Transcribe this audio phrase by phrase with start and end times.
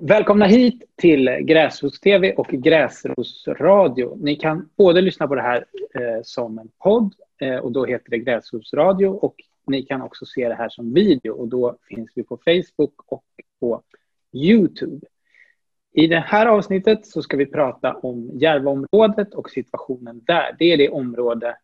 [0.00, 4.16] Välkomna hit till Gräsros-TV och Gräsros-radio.
[4.16, 8.10] Ni kan både lyssna på det här eh, som en podd eh, och då heter
[8.10, 9.34] det Gräsros-radio och
[9.66, 13.24] ni kan också se det här som video och då finns vi på Facebook och
[13.60, 13.82] på
[14.32, 15.06] Youtube.
[15.92, 20.56] I det här avsnittet så ska vi prata om Järvaområdet och situationen där.
[20.58, 21.56] Det är det område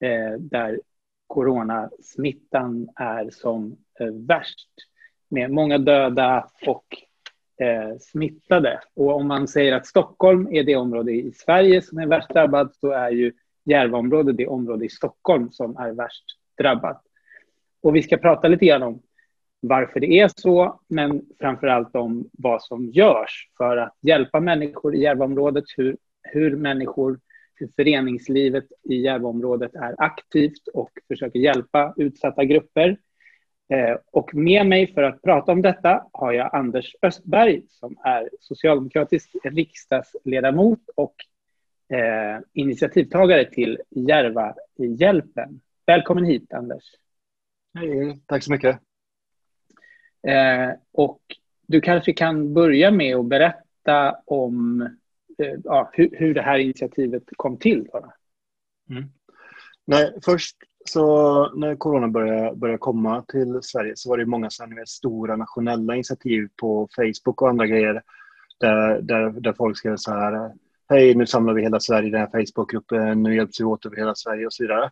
[0.00, 0.80] eh, där
[1.26, 4.68] coronasmittan är som eh, värst
[5.28, 7.07] med många döda och
[7.60, 8.80] eh, smittade.
[8.94, 12.74] Och om man säger att Stockholm är det område i Sverige som är värst drabbat
[12.74, 13.32] så är ju
[13.64, 16.24] Järvaområdet det område i Stockholm som är värst
[16.58, 17.02] drabbat.
[17.82, 19.02] Och vi ska prata lite grann om
[19.60, 24.94] varför det är så, men framför allt om vad som görs för att hjälpa människor
[24.94, 27.20] i Järvaområdet, hur, hur människor,
[27.54, 32.96] hur föreningslivet i Järvaområdet är aktivt och försöker hjälpa utsatta grupper
[34.10, 39.30] och med mig för att prata om detta har jag Anders Östberg som är socialdemokratisk
[39.44, 41.14] riksdagsledamot och
[41.96, 45.60] eh, initiativtagare till Järvahjälpen.
[45.86, 46.84] Välkommen hit Anders.
[47.74, 48.78] Hej, tack så mycket.
[50.28, 51.20] Eh, och
[51.66, 54.82] du kanske kan börja med att berätta om
[55.38, 57.88] eh, ja, hur, hur, det här initiativet kom till.
[58.90, 59.04] Mm.
[59.84, 60.56] Nej, först
[60.88, 65.94] så när corona började, började komma till Sverige så var det många sådana stora nationella
[65.94, 68.02] initiativ på Facebook och andra grejer
[68.60, 70.52] där, där, där folk skrev så här
[70.90, 73.96] Hej, nu samlar vi hela Sverige i den här Facebookgruppen, nu hjälps vi åt över
[73.96, 74.90] hela Sverige och så vidare.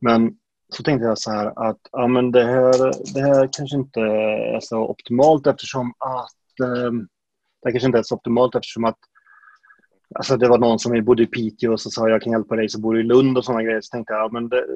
[0.00, 0.36] Men
[0.68, 4.60] så tänkte jag så här att ja, men det, här, det här kanske inte är
[4.60, 6.92] så optimalt eftersom att eh,
[7.62, 8.98] det kanske inte är så optimalt eftersom att
[10.14, 12.68] Alltså det var någon som bodde i Piteå och så sa jag kan hjälpa dig
[12.68, 13.80] som bor i Lund och sådana grejer.
[13.80, 14.66] Så tänkte jag, ja, men det,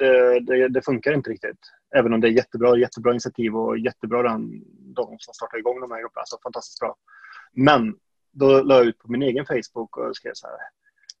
[0.00, 1.60] det, det, det, funkar inte riktigt.
[1.96, 4.50] Även om det är jättebra, jättebra initiativ och jättebra den,
[4.94, 6.20] de som startar igång de här grupperna.
[6.20, 6.96] Alltså fantastiskt bra.
[7.52, 7.96] Men
[8.32, 10.56] då la jag ut på min egen Facebook och skrev så här.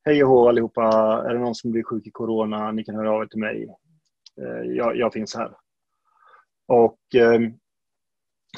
[0.04, 0.82] Hej och hå allihopa.
[1.28, 2.72] Är det någon som blir sjuk i corona?
[2.72, 3.74] Ni kan höra av er till mig.
[4.40, 5.56] Eh, jag, jag finns här.
[6.68, 7.40] Och eh,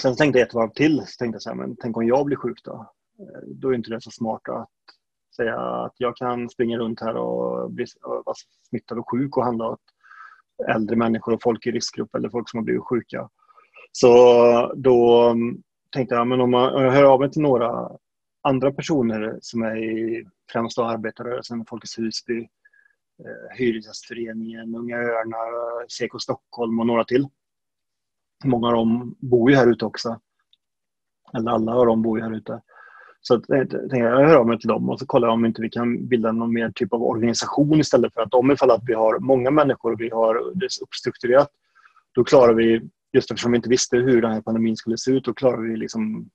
[0.01, 0.99] sen tänkte jag ett varv till.
[1.07, 2.93] Så tänkte jag så här, men tänk om jag blir sjuk då?
[3.19, 4.69] Eh, då är inte det så smart att
[5.37, 8.37] säga att jag kan springa runt här och bli och vara
[8.69, 9.81] smittad och sjuk och handla åt
[10.69, 13.29] äldre människor och folk i riskgrupp eller folk som har blivit sjuka.
[13.93, 14.13] Så
[14.77, 17.91] då mm, tänkte jag, men om, jag, om jag hör av mig till några
[18.43, 22.39] andra personer som är i främst arbetarrörelsen, Folkets Husby,
[23.19, 27.29] eh, Hyresgästföreningen, Unga Örnar, Seko Stockholm och några till.
[28.45, 30.21] Många av dem bor ju här ute också.
[31.35, 32.63] Eller alla av dem bor ju här ute.
[33.25, 35.63] Så att, jag, jag hör av mig till dem och så kollar jag om inte
[35.63, 38.95] vi kan bilda någon mer typ av organisation istället för att om ifall att vi
[38.95, 41.49] har många människor och vi har det uppstrukturerat
[42.15, 45.25] då klarar vi, just eftersom vi inte visste hur den här pandemin skulle se ut,
[45.25, 46.31] då klarar vi liksom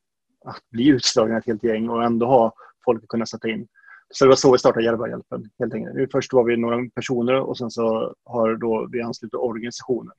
[0.46, 2.54] att bli utslagna ett helt gäng och ändå ha
[2.86, 3.68] folk att kunna sätta in.
[4.10, 5.50] Så det var så vi startade Järvahjälpen.
[5.60, 6.12] Helt enkelt.
[6.12, 10.14] Först var vi några personer och sen så har då vi anslutit organisationer.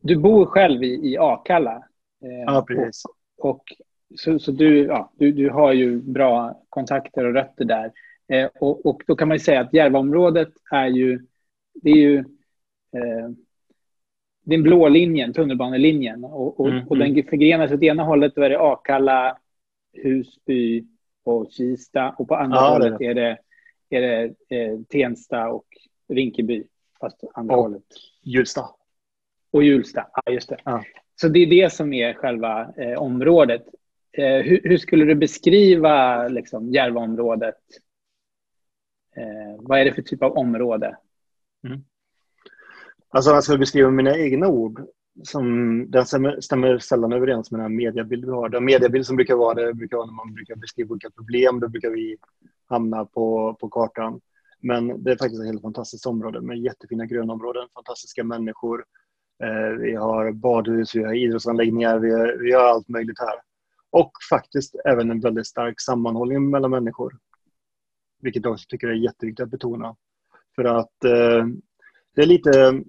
[0.00, 1.76] Du bor själv i, i Akalla.
[2.22, 3.02] Eh, ja, precis.
[3.38, 3.62] Och, och
[4.16, 7.92] så, så du, ja, du, du har ju bra kontakter och rötter där.
[8.28, 11.26] Eh, och, och, då kan man ju säga att Järvaområdet är ju,
[11.74, 12.18] det är ju
[12.92, 13.30] eh,
[14.44, 16.24] den blå linjen, tunnelbanelinjen.
[16.24, 17.26] Och, och, mm, och den mm.
[17.26, 19.38] förgrenas åt ena hållet då är det Akalla,
[19.92, 20.84] Husby
[21.24, 23.38] och Kista och på andra ja, hållet är det,
[23.90, 24.24] är det
[24.56, 25.66] eh, Tensta och
[26.08, 26.64] Rinkeby.
[27.00, 27.82] Fast andra och hållet.
[28.22, 28.64] Hjulsta.
[29.50, 30.56] Och Hjulsta, ja just det.
[30.64, 30.84] Ja.
[31.20, 33.62] Så det är det som är själva eh, området.
[34.18, 37.54] Eh, hur, hur, skulle du beskriva liksom, Järvaområdet?
[39.16, 40.96] Eh, vad är det för typ av område?
[41.66, 41.80] Mm.
[43.08, 44.80] Alltså, jag skulle beskriva mina egna ord.
[45.22, 45.44] Som,
[45.90, 48.48] den stämmer, stämmer sällan överens med den mediebild vi har.
[48.48, 51.60] Den mediebild som brukar vara det brukar vara när man brukar beskriva olika problem.
[51.60, 52.16] Då brukar vi
[52.66, 54.20] hamna på, på kartan.
[54.60, 58.84] Men det är faktiskt ett helt fantastiskt område med jättefina grönområden, fantastiska människor.
[59.42, 63.47] Eh, vi har badhus, vi har idrottsanläggningar, vi har, vi har allt möjligt här.
[63.90, 67.18] Och faktiskt även en väldigt stark sammanhållning mellan människor.
[68.22, 69.96] Vilket jag också tycker är jätteviktigt att betona.
[70.56, 71.46] För att eh,
[72.14, 72.82] det är lite...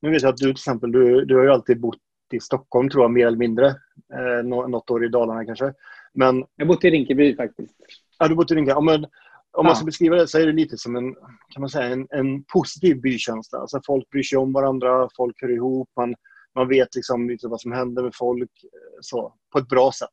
[0.00, 1.98] Nu vet jag att du till exempel, du, du har ju alltid bott
[2.32, 3.66] i Stockholm tror jag, mer eller mindre.
[4.14, 5.74] Eh, något år i Dalarna kanske.
[6.14, 7.74] Men, jag har bott i Rinkeby faktiskt.
[8.18, 8.72] Ja, du bott i Rinkeby.
[8.72, 9.06] Ja, men,
[9.52, 11.14] om man ska beskriva det så är det lite som en,
[11.48, 13.58] kan man säga, en, en positiv bykänsla.
[13.58, 16.14] Alltså folk bryr sig om varandra, folk hör ihop, man,
[16.54, 20.08] man vet liksom lite vad som händer med folk eh, så, på ett bra sätt.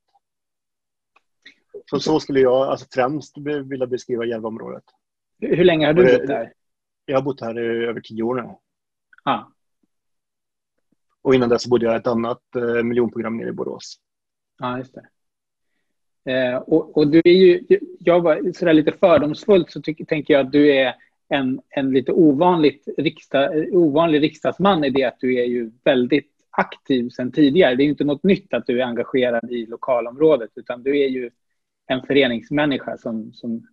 [1.91, 4.83] Så, så skulle jag alltså, främst vilja beskriva Järvaområdet.
[5.39, 6.53] Hur länge har du bott där?
[7.05, 8.55] Jag har bott här i över tio år nu.
[9.23, 9.39] Ah.
[11.21, 13.99] Och innan dess bodde jag i ett annat eh, miljonprogram nere i Borås.
[14.59, 16.31] Ja, just det.
[16.31, 17.63] Eh, och, och, du är ju,
[17.99, 20.95] jag var sådär lite fördomsfullt så tyck, tänker jag att du är
[21.29, 27.09] en, en lite ovanligt riksdag, ovanlig riksdagsman i det att du är ju väldigt aktiv
[27.09, 27.75] sedan tidigare.
[27.75, 31.31] Det är inte något nytt att du är engagerad i lokalområdet utan du är ju
[31.91, 33.67] en föreningsmänniska som, som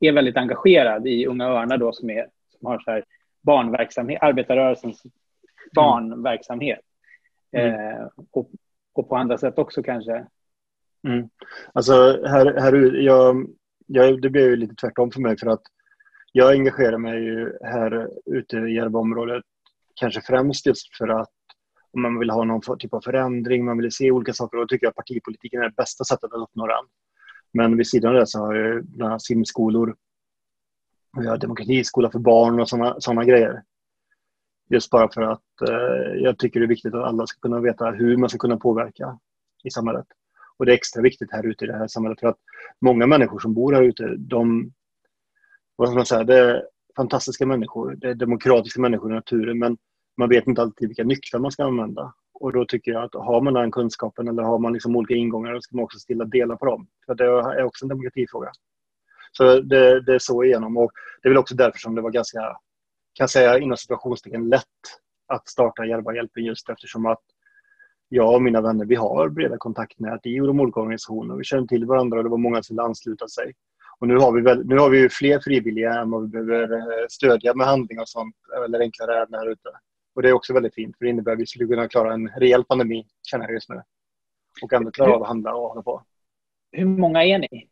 [0.00, 2.28] är väldigt engagerad i Unga Örnar då som, är,
[2.58, 3.04] som har så här
[3.42, 5.02] barnverksamhet, arbetarrörelsens
[5.74, 6.80] barnverksamhet.
[7.52, 7.74] Mm.
[7.74, 8.50] Eh, och,
[8.92, 10.26] och på andra sätt också kanske.
[11.08, 11.28] Mm.
[11.72, 11.92] Alltså
[12.26, 13.46] här, här jag,
[13.86, 15.62] jag, det blev ju lite tvärtom för mig för att
[16.32, 19.44] jag engagerar mig ju här ute i Järvaområdet
[19.94, 21.32] kanske främst just för att
[21.90, 24.86] om man vill ha någon typ av förändring, man vill se olika saker, då tycker
[24.86, 26.84] jag att partipolitiken är det bästa sättet att uppnå den.
[27.52, 29.96] Men vid sidan av det så har jag bland annat simskolor,
[31.18, 33.62] vi har demokratiskola för barn och sådana såna grejer.
[34.70, 37.90] Just bara för att eh, jag tycker det är viktigt att alla ska kunna veta
[37.90, 39.18] hur man ska kunna påverka
[39.64, 40.06] i samhället.
[40.56, 42.38] Och det är extra viktigt här ute i det här samhället för att
[42.80, 44.72] många människor som bor här ute, de,
[45.76, 46.64] vad ska man säga, det är
[46.96, 49.76] fantastiska människor, det är demokratiska människor i naturen men
[50.16, 52.14] man vet inte alltid vilka nycklar man ska använda.
[52.40, 55.54] Och då tycker jag att har man den kunskapen eller har man liksom olika ingångar
[55.54, 56.86] då ska man också stilla dela på dem.
[57.06, 58.50] För det är också en demokratifråga.
[59.32, 60.90] Så det, det är så igenom och
[61.22, 64.64] det är väl också därför som det var ganska, kan jag säga inom situationstecken lätt
[65.26, 67.22] att starta Järvahjälpen just eftersom att
[68.08, 71.36] jag och mina vänner, vi har breda kontaktnät i de olika organisationerna.
[71.36, 73.52] Vi känner till varandra och det var många som ville ansluta sig.
[73.98, 77.06] Och nu har vi, väl, nu har vi fler frivilliga än vad vi behöver eh,
[77.08, 79.68] stödja med handling och sånt, eller enklare ärenden här ute.
[80.14, 82.28] Och det är också väldigt fint, för det innebär att vi skulle kunna klara en
[82.28, 83.82] rejäl pandemi, känner jag just nu.
[84.62, 86.02] Och ändå klara av att handla och hålla på.
[86.72, 87.68] Hur många är ni?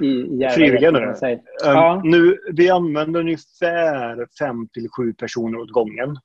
[0.00, 0.98] I, Frivilliga nu?
[0.98, 2.02] Um, ja.
[2.04, 2.38] nu?
[2.52, 6.18] Vi använder ungefär fem till sju personer åt gången.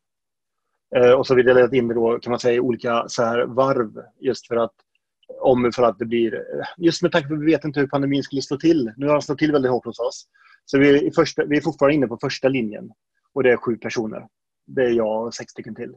[0.98, 3.24] Uh, och så har vi delat in det då, kan man säga, i olika så
[3.24, 4.04] här varv.
[4.20, 4.74] Just för att
[5.42, 6.44] om för att det blir...
[6.78, 8.94] Just med tanke på att vi vet inte hur pandemin skulle slå till.
[8.98, 10.28] Nu har den slått till väldigt hårt hos oss.
[10.66, 12.92] Så vi är, första, vi är fortfarande inne på första linjen.
[13.34, 14.28] Och det är sju personer.
[14.66, 15.96] Det är jag och sex stycken till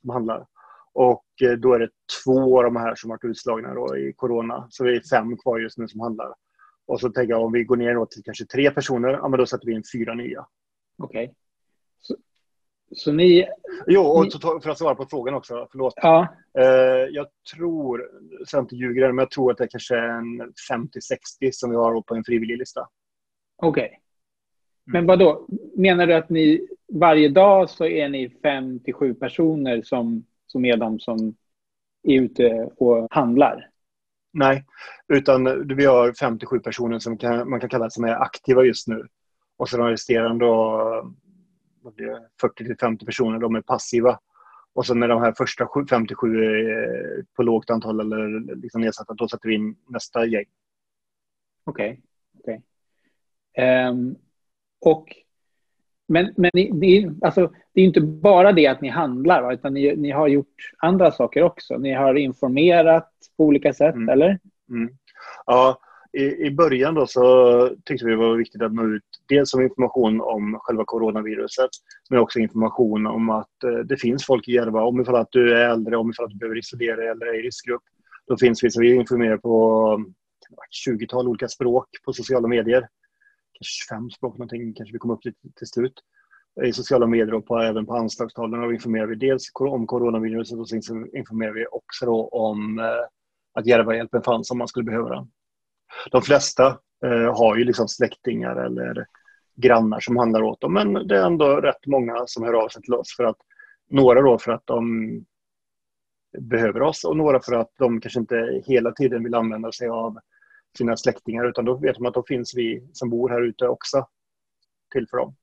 [0.00, 0.46] som handlar.
[0.92, 1.90] Och eh, då är det
[2.24, 4.66] två av de här som varit utslagna då i corona.
[4.70, 6.34] Så vi är fem kvar just nu som handlar.
[6.86, 9.46] Och så tänker jag om vi går ner till kanske tre personer, ja men då
[9.46, 10.46] sätter vi in fyra nya.
[10.98, 11.24] Okej.
[11.24, 11.34] Okay.
[12.00, 12.16] Så,
[12.92, 13.48] så, ni...
[13.86, 14.30] Jo, och ni...
[14.62, 15.94] för att svara på frågan också, förlåt.
[15.96, 16.28] Ja.
[16.58, 16.64] Uh,
[17.10, 18.10] jag tror,
[18.46, 21.76] så jag inte ljuger, men jag tror att det är kanske en 50-60 som vi
[21.76, 22.88] har på en frivillig lista.
[23.56, 23.86] Okej.
[23.86, 23.98] Okay.
[24.84, 25.06] Men mm.
[25.06, 25.46] vad då?
[25.76, 30.64] menar du att ni varje dag så är ni fem till sju personer som, som
[30.64, 31.36] är de som
[32.02, 33.70] är ute och handlar?
[34.32, 34.64] Nej,
[35.08, 38.64] utan vi har fem till sju personer som kan, man kan kalla som är aktiva
[38.64, 39.06] just nu.
[39.56, 40.46] Och så de resterande
[42.40, 44.18] 40 till 50 personer, de är passiva.
[44.72, 49.28] Och så när de här första 57 är på lågt antal eller liksom nedsatta, då
[49.28, 50.44] sätter vi in nästa gäng.
[51.64, 52.00] Okej.
[52.38, 52.54] Okay.
[52.54, 52.56] okay.
[53.64, 54.16] Um, ehm,
[54.84, 55.16] och
[56.08, 59.52] men, men det, är, alltså, det är inte bara det att ni handlar, va?
[59.52, 61.78] utan ni, ni har gjort andra saker också.
[61.78, 64.08] Ni har informerat på olika sätt, mm.
[64.08, 64.38] eller?
[64.70, 64.90] Mm.
[65.46, 65.78] Ja,
[66.12, 69.62] i, i början då så tyckte vi det var viktigt att nå ut dels som
[69.62, 71.70] information om själva coronaviruset,
[72.10, 74.82] men också information om att eh, det finns folk i Järva.
[74.82, 77.38] Om ifall att du är äldre, om ifall att du behöver isolera dig eller är
[77.38, 77.82] i riskgrupp.
[78.26, 80.04] Då finns vi, så vi informerar på
[80.86, 82.88] 20-tal olika språk på sociala medier.
[83.60, 86.00] 25 språk någonting kanske vi kommer upp till till slut.
[86.64, 91.16] I sociala medier och på, även på anslagstavlorna informerar vi dels om coronaviruset och sen
[91.16, 92.84] informerar vi också om eh,
[93.54, 95.30] att Järvahjälpen fanns om man skulle behöva den.
[96.10, 96.66] De flesta
[97.04, 99.06] eh, har ju liksom släktingar eller
[99.56, 102.82] grannar som handlar åt dem men det är ändå rätt många som hör av sig
[102.82, 103.36] till oss för att
[103.90, 104.84] några då för att de
[106.38, 110.18] behöver oss och några för att de kanske inte hela tiden vill använda sig av
[110.78, 114.06] sina släktingar utan då vet de att då finns vi som bor här ute också
[114.92, 115.34] till för dem.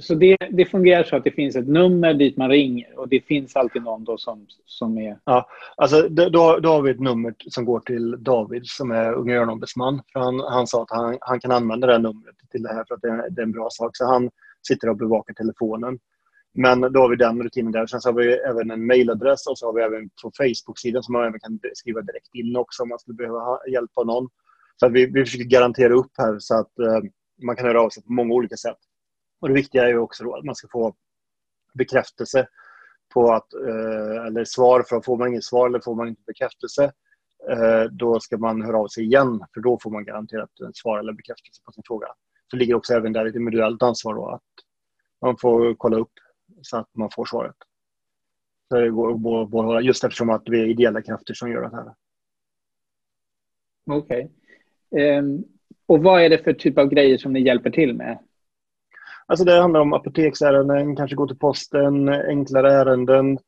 [0.00, 3.20] Så det, det, fungerar så att det finns ett nummer dit man ringer och det
[3.20, 5.18] finns alltid någon då som, som är...
[5.24, 9.36] Ja, alltså då, då har vi ett nummer som går till David som är Unga
[9.36, 10.02] Örnombudsman.
[10.12, 12.94] Han, han sa att han, han kan använda det här numret till det här för
[12.94, 13.96] att det är, det är en bra sak.
[13.96, 14.30] Så han
[14.68, 15.98] sitter och bevakar telefonen.
[16.58, 17.86] Men då har vi den rutinen där.
[17.86, 21.12] Sen så har vi även en mailadress och så har vi även på Facebook-sidan som
[21.12, 24.28] man även kan skriva direkt in också om man skulle behöva hjälp av någon.
[24.76, 27.00] Så vi, vi försöker garantera upp här så att eh,
[27.42, 28.78] man kan höra av sig på många olika sätt.
[29.40, 30.94] Och det viktiga är ju också att man ska få
[31.74, 32.48] bekräftelse
[33.14, 36.84] på att, eh, eller svar, för får man inget svar eller får man inte bekräftelse,
[37.50, 41.12] eh, då ska man höra av sig igen, för då får man garanterat svar eller
[41.12, 42.06] bekräftelse på sin fråga.
[42.50, 44.42] Så ligger också även där ett individuellt ansvar då, att
[45.22, 46.12] man får kolla upp
[46.62, 47.56] så att man får svaret.
[48.68, 51.94] Så det går, just eftersom att vi är ideella krafter som gör det här.
[53.90, 54.30] Okej.
[54.90, 55.18] Okay.
[55.18, 55.44] Um, ehm,
[55.86, 58.18] och vad är det för typ av grejer som ni hjälper till med?
[59.26, 63.38] Alltså det handlar om apoteksärenden, kanske gå till posten, enklare ärenden,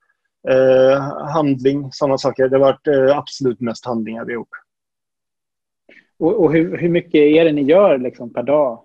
[0.49, 1.01] eh,
[1.35, 2.49] handling, sådana saker.
[2.49, 4.49] Det har varit eh, absolut mest handlingar vi har gjort.
[6.19, 8.85] Och, och hur, hur, mycket är det ni gör liksom, per dag?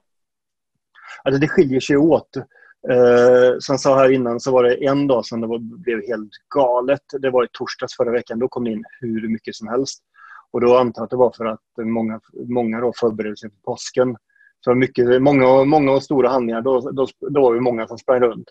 [1.24, 2.30] Alltså det skiljer sig åt.
[2.90, 6.08] Eh, som jag sa här innan så var det en dag som det var, blev
[6.08, 7.02] helt galet.
[7.20, 8.40] Det var i torsdags förra veckan.
[8.40, 10.04] Då kom det in hur mycket som helst.
[10.52, 13.58] Och då antar jag att det var för att många, många då förberedde sig för
[13.72, 14.18] påsken.
[14.60, 18.20] Så mycket, många, många och stora handlingar, då, då, då var vi många som sprang
[18.20, 18.50] runt.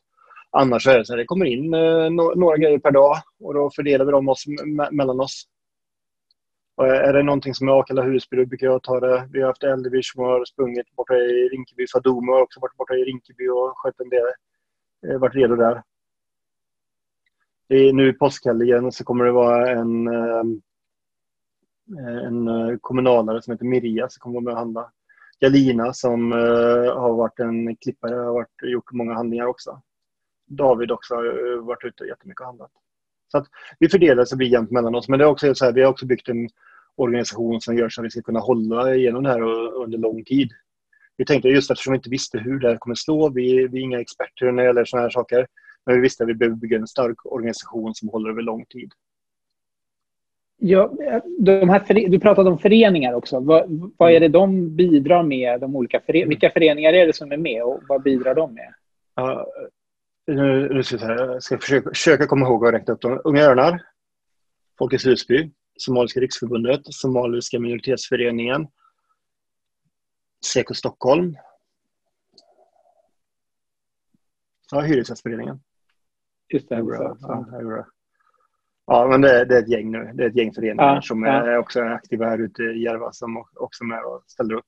[0.51, 3.71] Annars är det så att det kommer in eh, några grejer per dag och då
[3.71, 5.45] fördelar vi dem oss, me mellan oss.
[6.83, 9.29] Och är det någonting som är Akalla Husby då brukar jag ta det.
[9.33, 11.87] Vi har haft Eldeby som har sprungit borta i Rinkeby.
[11.93, 14.27] Fadomo har också varit borta i Rinkeby och skött en del.
[15.07, 15.83] Eh, varit redo där.
[17.69, 20.45] I, nu i påskhelgen så kommer det vara en, eh,
[22.27, 24.93] en eh, kommunalare som heter Miria som kommer vara med och handla.
[25.41, 29.83] Galina som har varit en klippare har varit, gjort många handlingar också.
[30.47, 32.71] David också har varit ute jättemycket och handlat.
[33.29, 33.47] Så att
[33.79, 35.09] vi fördelar så det blir jämnt mellan oss.
[35.09, 36.49] Men det är också så här, vi har också byggt en
[36.97, 39.43] organisation som gör så att vi ska kunna hålla igenom det här
[39.75, 40.51] under lång tid.
[41.17, 43.83] Vi tänkte just eftersom vi inte visste hur det här kommer slå, vi, vi är
[43.83, 45.47] inga experter när det gäller sådana här saker,
[45.87, 48.93] men vi visste att vi behöver bygga en stark organisation som håller över lång tid.
[50.65, 50.93] Ja,
[51.39, 53.41] de här, du pratade om föreningar också.
[53.41, 55.61] Vad, vad är det de bidrar med?
[55.61, 58.75] De olika före, vilka föreningar är det som är med och vad bidrar de med?
[59.15, 59.47] Ja,
[60.27, 63.21] nu, nu ska jag, ska försöka, försöka komma ihåg att räkna upp dem.
[63.25, 63.83] Unga Örnar,
[64.79, 68.67] Folkets Husby, Somaliska riksförbundet, Somaliska minoritetsföreningen,
[70.47, 71.37] Seko Stockholm.
[74.71, 75.61] Ja, Hyresgästföreningen.
[76.52, 76.83] Just det.
[76.83, 77.17] Bra.
[77.21, 77.47] Ja,
[78.87, 80.11] ja, men det, det, är ett gäng nu.
[80.14, 83.45] Det är ett gäng föreningar ja, som är också aktiva här ute i Järva som
[83.55, 84.64] också är med och ställer upp.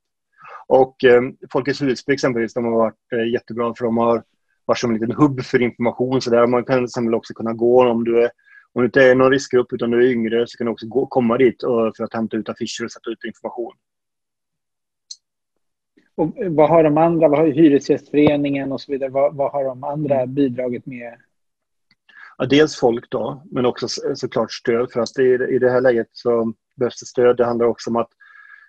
[0.66, 4.24] Och eh, Folkets Husby exempelvis, de har varit eh, jättebra för de har
[4.64, 6.20] varit som en liten hubb för information.
[6.20, 8.30] Så där man kan också kunna gå om du är
[8.74, 11.06] om du inte är någon riskgrupp utan du är yngre så kan du också gå,
[11.06, 13.74] komma dit och, för att hämta ut affischer och sätta ut information.
[16.16, 19.84] Och vad har de andra, vad har Hyresgästföreningen och så vidare, vad, vad har de
[19.84, 21.14] andra bidragit med?
[22.38, 24.92] Ja, dels folk då, men också såklart stöd.
[24.92, 27.36] För att i, i det här läget så behövs det stöd.
[27.36, 28.10] Det handlar också om att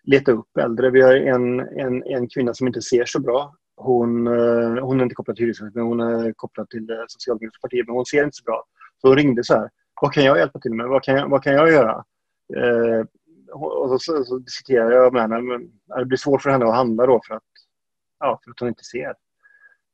[0.03, 0.89] leta upp äldre.
[0.89, 3.55] Vi har en, en, en kvinna som inte ser så bra.
[3.77, 7.87] Hon, eh, hon är inte kopplad till Hyresgästföreningen, hon är kopplad till eh, Socialdemokratiska partiet,
[7.87, 8.63] men hon ser inte så bra.
[9.01, 9.69] Så hon ringde så här.
[10.01, 10.87] Vad kan jag hjälpa till med?
[10.87, 12.03] Vad kan jag, vad kan jag göra?
[12.55, 13.05] Eh,
[13.53, 15.41] och så, så, diskuterar jag med henne.
[15.41, 17.43] Men det blir svårt för henne att handla då för att,
[18.19, 19.13] ja, för att hon inte ser.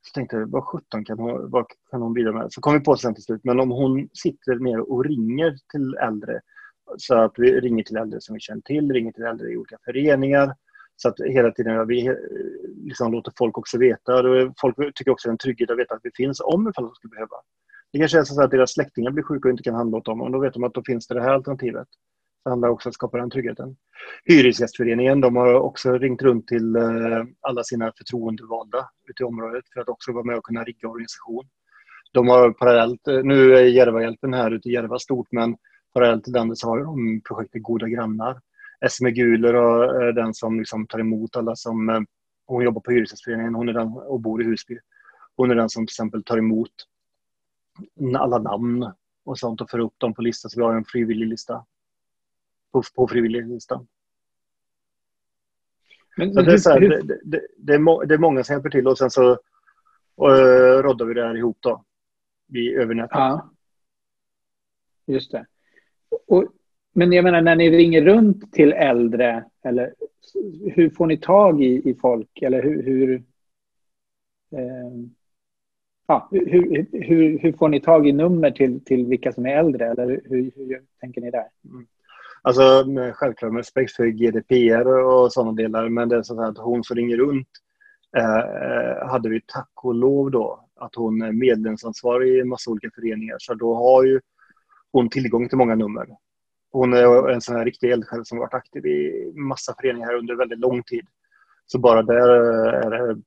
[0.01, 2.53] Så tänkte jag, vad sjutton kan hon, vad kan hon bidra med?
[2.53, 5.93] Så kom vi på sen till slut, men om hon sitter ner och ringer till
[5.93, 6.41] äldre,
[6.97, 9.77] så att vi ringer till äldre som vi känner till, ringer till äldre i olika
[9.85, 10.55] föreningar,
[10.95, 12.13] så att hela tiden vi eh,
[12.75, 14.23] liksom låter folk också veta.
[14.61, 16.95] Folk tycker också det är en trygghet att veta att vi finns om ifall de
[16.95, 17.35] skulle behöva.
[17.93, 20.21] Det kanske är så att deras släktingar blir sjuka och inte kan handla åt dem.
[20.21, 21.87] Och då vet de att då finns det det här alternativet.
[22.43, 23.75] Det handlar också om att skapa den tryggheten.
[24.25, 29.81] Hyresgästföreningen de har också ringt runt till eh, alla sina förtroendevalda ute i området för
[29.81, 31.45] att också vara med och kunna rigga organisation.
[32.11, 35.57] De har parallellt, eh, nu är Järvahjälpen här ute i Järva stort, men
[35.93, 38.41] parallellt till den så har de projektet Goda grannar.
[38.85, 42.05] Esme Guler eh, är den som liksom tar emot alla som...
[42.45, 44.79] Hon jobbar på Hyresgästföreningen hon är den, och bor i Husby.
[45.35, 46.71] Hon är den som till exempel tar emot
[48.15, 48.91] alla namn
[49.23, 51.65] och sånt och för upp dem på listan så vi har en frivillig lista.
[52.71, 53.87] På, på frivilliglistan.
[56.17, 58.53] Men, men det, är så här, det, det, det, är må, det är många som
[58.53, 61.83] hjälper till och sen så uh, roddar vi det här ihop då.
[62.47, 63.11] Vi över nätet.
[63.11, 63.49] Ja.
[65.05, 65.45] Just det.
[66.27, 66.45] Och,
[66.93, 69.93] men jag menar när ni ringer runt till äldre, eller
[70.75, 72.41] hur får ni tag i, i folk?
[72.41, 73.13] Eller hur, hur
[74.51, 74.91] eh,
[76.07, 79.91] ja, hur, hur, hur får ni tag i nummer till, till vilka som är äldre?
[79.91, 81.47] Eller hur, hur tänker ni där?
[81.65, 81.87] Mm.
[82.41, 86.83] Alltså självklart med respekt för GDPR och sådana delar, men det är så att hon
[86.83, 87.47] som ringer runt
[88.17, 92.89] eh, hade vi tack och lov då att hon är medlemsansvarig i en massa olika
[92.95, 94.21] föreningar, så då har ju
[94.91, 96.07] hon tillgång till många nummer.
[96.71, 100.59] Hon är en sån här riktig eldsjäl som varit aktiv i massa föreningar under väldigt
[100.59, 101.07] lång tid.
[101.65, 102.29] Så bara där
[102.69, 103.21] är det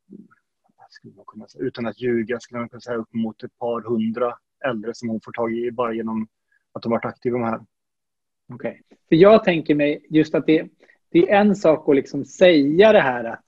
[0.95, 3.81] skulle man kunna säga, utan att ljuga, skulle man kunna säga upp mot ett par
[3.81, 4.35] hundra
[4.65, 6.29] äldre som hon får tag i bara genom
[6.73, 7.61] att de varit aktiva med här.
[8.53, 8.83] Okej.
[8.87, 8.99] Okay.
[9.09, 10.69] För jag tänker mig just att det,
[11.11, 13.45] det är en sak att liksom säga det här att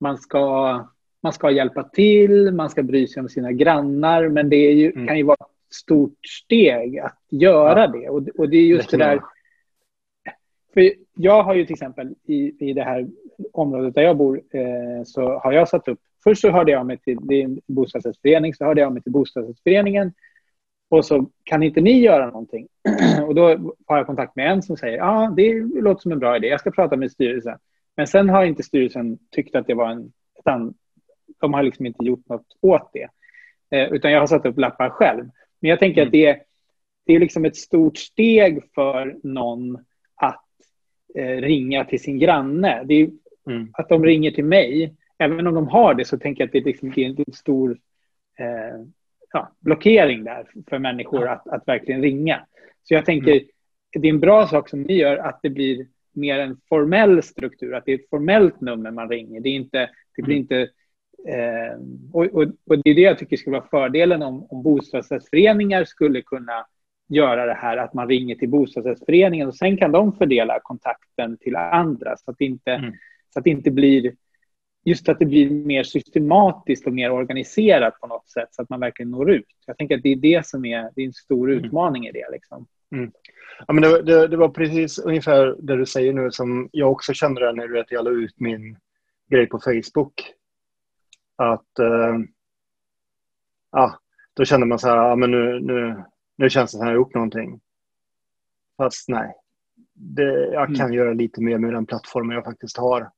[0.00, 0.88] man ska,
[1.22, 5.06] man ska hjälpa till, man ska bry sig om sina grannar, men det ju, mm.
[5.06, 7.86] kan ju vara ett stort steg att göra ja.
[7.86, 8.08] det.
[8.08, 9.20] Och, och det är just det, det där
[10.74, 13.08] för jag har ju till exempel i, i det här
[13.52, 16.98] området där jag bor eh, så har jag satt upp, först så hörde jag mig
[16.98, 20.12] till, en bostadsrättsförening, så hörde jag mig till bostadsrättsföreningen
[20.88, 22.68] och så kan inte ni göra någonting?
[23.26, 26.18] och då har jag kontakt med en som säger ja, ah, det låter som en
[26.18, 27.58] bra idé, jag ska prata med styrelsen.
[27.96, 30.74] Men sen har inte styrelsen tyckt att det var en, utan
[31.40, 33.08] de har liksom inte gjort något åt det.
[33.70, 35.24] Eh, utan jag har satt upp lappar själv.
[35.60, 36.08] Men jag tänker mm.
[36.08, 36.42] att det är,
[37.06, 39.78] det är liksom ett stort steg för någon
[40.14, 40.44] att
[41.14, 42.82] eh, ringa till sin granne.
[42.84, 43.10] Det är,
[43.46, 43.70] mm.
[43.72, 46.58] Att de ringer till mig, även om de har det så tänker jag att det
[46.58, 47.78] är, liksom, det är en stor
[48.38, 48.86] eh,
[49.32, 52.46] ja, blockering där för människor att, att verkligen ringa.
[52.82, 53.44] Så jag tänker, mm.
[53.92, 57.74] det är en bra sak som ni gör att det blir mer en formell struktur,
[57.74, 59.40] att det är ett formellt nummer man ringer.
[59.40, 60.42] Det, är inte, det blir mm.
[60.42, 60.68] inte...
[61.28, 61.78] Eh,
[62.12, 66.22] och, och, och, det är det jag tycker skulle vara fördelen om, om bostadsrättsföreningar skulle
[66.22, 66.66] kunna
[67.08, 71.56] göra det här att man ringer till bostadsrättsföreningen och sen kan de fördela kontakten till
[71.56, 72.92] andra så att det inte, mm.
[73.30, 74.14] så att det inte blir
[74.84, 78.80] just att det blir mer systematiskt och mer organiserat på något sätt så att man
[78.80, 79.46] verkligen når ut.
[79.66, 81.64] Jag tänker att det är det som är, det är en stor mm.
[81.64, 82.30] utmaning i det.
[82.32, 82.66] Liksom.
[82.92, 83.12] Mm.
[83.66, 87.12] Ja, men det, det, det, var precis ungefär det du säger nu som jag också
[87.12, 88.76] kände det när du jag la ut min
[89.30, 90.32] grej på Facebook.
[91.36, 92.18] Att eh,
[93.72, 93.98] ja,
[94.34, 96.04] då kände man så här, ja, men nu, nu,
[96.36, 97.60] nu känns det som att jag har gjort någonting.
[98.76, 99.34] Fast nej,
[99.94, 100.92] det, jag kan mm.
[100.92, 103.10] göra lite mer med den plattformen jag faktiskt har.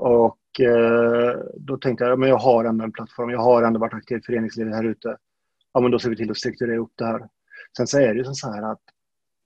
[0.00, 3.94] Och eh, då tänkte jag, men jag har ändå en plattform, jag har ändå varit
[3.94, 5.16] aktiv i föreningslivet här ute.
[5.72, 7.28] Ja, men då ser vi till att strukturera upp det här.
[7.76, 8.82] Sen så är det ju så här att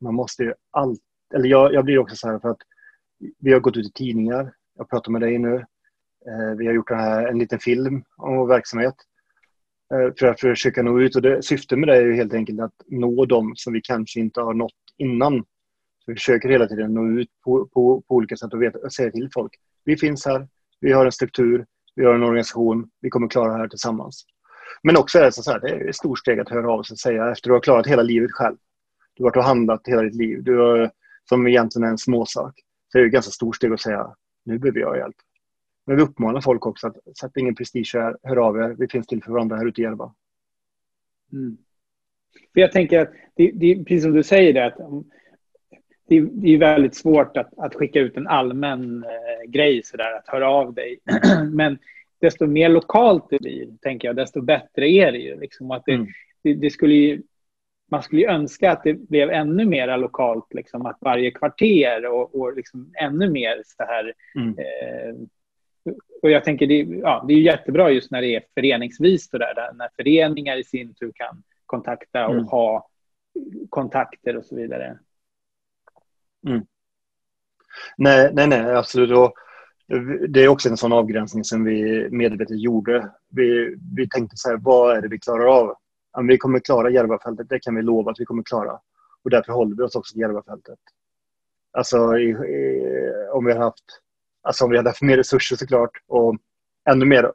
[0.00, 1.04] man måste ju alltid,
[1.35, 2.59] eller jag, jag blir också så här för att
[3.38, 5.54] vi har gått ut i tidningar, jag pratar med dig nu,
[6.26, 8.94] eh, vi har gjort här, en liten film om vår verksamhet
[9.94, 12.61] eh, för att försöka nå ut och det, syftet med det är ju helt enkelt
[12.61, 15.44] att nå dem som vi kanske inte har nått innan.
[16.04, 18.92] Så vi försöker hela tiden nå ut på, på, på olika sätt och, veta, och
[18.92, 19.52] säga till folk
[19.85, 20.49] vi finns här,
[20.80, 24.25] vi har en struktur, vi har en organisation, vi kommer klara det här tillsammans.
[24.82, 26.95] Men också är det så här, det är ett stort steg att höra av sig
[26.95, 28.56] och säga efter att du har klarat hela livet själv.
[29.15, 30.91] Du har varit och handlat hela ditt liv, du har,
[31.28, 32.54] som egentligen är en småsak.
[32.93, 35.17] Så det är ett ganska stort steg att säga, nu behöver jag hjälp.
[35.86, 39.06] Men vi uppmanar folk också att sätta ingen prestige här, hör av er, vi finns
[39.06, 40.15] till för varandra här ute i Järva.
[41.32, 41.56] Mm.
[42.54, 44.76] För jag tänker att, det, det, precis som du säger, det, att
[46.08, 50.28] det, det är väldigt svårt att, att skicka ut en allmän eh, grej sådär, att
[50.28, 50.99] höra av dig.
[51.52, 51.78] Men
[52.21, 55.41] desto mer lokalt det blir, tänker jag, desto bättre är det ju.
[55.41, 56.06] Liksom, att det, mm.
[56.43, 57.23] det, det, skulle ju,
[57.91, 62.41] man skulle ju önska att det blev ännu mer lokalt, liksom, att varje kvarter och,
[62.41, 64.12] och liksom ännu mer så här.
[64.34, 64.58] Mm.
[64.58, 65.15] Eh,
[66.23, 69.73] och jag tänker, det, ja, det är jättebra just när det är föreningsvis, så där,
[69.75, 72.47] när föreningar i sin tur kan kontakta och mm.
[72.47, 72.88] ha
[73.69, 74.99] kontakter och så vidare.
[76.47, 76.67] Mm.
[77.97, 79.19] Nej, nej, nej, absolut.
[79.19, 79.35] Och
[80.28, 83.11] det är också en sån avgränsning som vi medvetet gjorde.
[83.28, 85.76] Vi, vi tänkte så här, vad är det vi klarar av?
[86.13, 88.81] Om vi kommer klara Järvafältet, det kan vi lova att vi kommer klara.
[89.25, 90.78] Och därför håller vi oss också till Järvafältet.
[91.73, 93.85] Alltså i, i, om vi hade haft,
[94.43, 96.37] alltså om vi hade haft mer resurser såklart och
[96.91, 97.33] ännu mer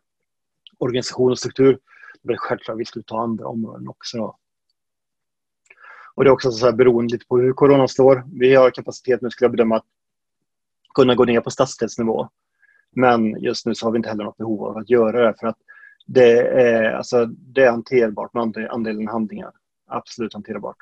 [0.77, 1.79] organisation och struktur,
[2.21, 4.35] då är det självklart att vi skulle ta andra områden också.
[6.17, 8.23] Och det är också så här beroende lite på hur corona slår.
[8.39, 9.85] Vi har kapacitet nu skulle jag bedöma att
[10.95, 12.29] kunna gå ner på stadsdelsnivå.
[12.91, 15.47] Men just nu så har vi inte heller något behov av att göra det för
[15.47, 15.57] att
[16.05, 19.51] det är, alltså, det är hanterbart med andelen handlingar.
[19.87, 20.77] Absolut hanterbart.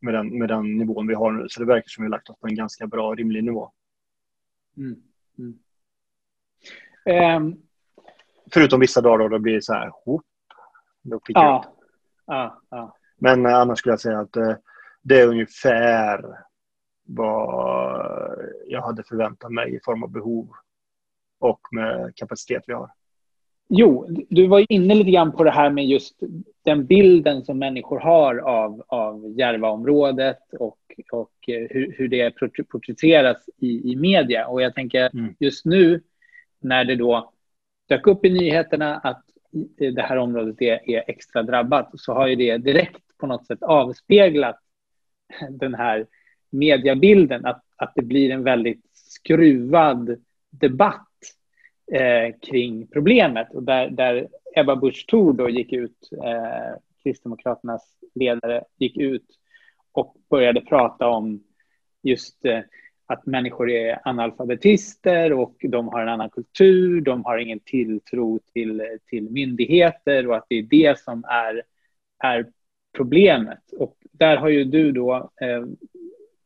[0.00, 1.46] Med den, med den nivån vi har nu.
[1.48, 3.72] Så det verkar som att vi har lagt oss på en ganska bra, rimlig nivå.
[4.76, 5.02] Mm.
[5.38, 5.58] Mm.
[7.36, 7.56] Um,
[8.52, 10.24] Förutom vissa dagar då det blir så här, hopp,
[11.26, 11.64] ja,
[12.26, 12.94] ja, ja.
[13.18, 14.54] Men eh, annars skulle jag säga att eh,
[15.02, 16.24] det är ungefär
[17.04, 20.48] vad jag hade förväntat mig i form av behov
[21.40, 22.90] och med kapacitet vi har.
[23.68, 26.20] Jo, du var inne lite grann på det här med just
[26.64, 30.78] den bilden som människor har av, av Järvaområdet och,
[31.12, 32.30] och eh, hur, hur det
[32.70, 34.46] porträtteras i, i media.
[34.46, 35.34] Och jag tänker mm.
[35.38, 36.02] just nu
[36.60, 37.32] när det då
[37.88, 39.24] dök upp i nyheterna att
[39.78, 43.62] det här området är, är extra drabbat så har ju det direkt på något sätt
[43.62, 44.58] avspeglat
[45.50, 46.06] den här
[46.50, 50.16] mediebilden, att, att det blir en väldigt skruvad
[50.50, 51.08] debatt
[51.92, 53.54] eh, kring problemet.
[53.54, 59.26] Och där, där Ebba Busch Thor då gick ut, eh, Kristdemokraternas ledare, gick ut
[59.92, 61.44] och började prata om
[62.02, 62.60] just eh,
[63.06, 68.82] att människor är analfabetister och de har en annan kultur, de har ingen tilltro till,
[69.06, 71.62] till myndigheter och att det är det som är,
[72.18, 72.46] är
[72.98, 73.72] problemet.
[73.78, 75.64] Och där har ju du då eh,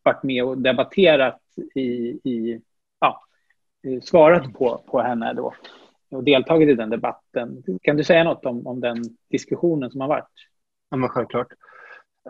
[0.02, 1.40] varit med och debatterat
[1.74, 1.88] i,
[2.30, 2.60] i
[3.00, 3.24] ja,
[4.02, 5.54] svarat på, på henne då
[6.12, 7.62] och deltagit i den debatten.
[7.82, 10.48] Kan du säga något om, om den diskussionen som har varit?
[10.90, 11.48] Ja, men självklart.